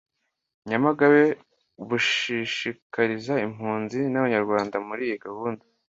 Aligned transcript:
Nyamagabe 0.69 1.23
bushishikariza 1.87 3.33
impunzi 3.47 3.99
n’abanyarwanda 4.11 4.75
muri 4.87 5.01
iyi 5.07 5.17
gahunda 5.25 5.63